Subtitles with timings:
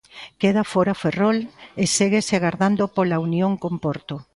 [0.41, 1.37] Queda fóra Ferrol
[1.81, 4.15] e séguese agardando pola unión con Porto.